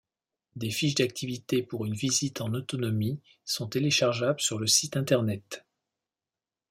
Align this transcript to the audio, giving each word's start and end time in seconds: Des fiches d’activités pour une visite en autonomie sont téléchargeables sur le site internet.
Des 0.55 0.71
fiches 0.71 0.95
d’activités 0.95 1.61
pour 1.61 1.85
une 1.85 1.93
visite 1.93 2.41
en 2.41 2.55
autonomie 2.55 3.19
sont 3.45 3.67
téléchargeables 3.67 4.39
sur 4.39 4.57
le 4.57 4.65
site 4.65 4.97
internet. 4.97 5.63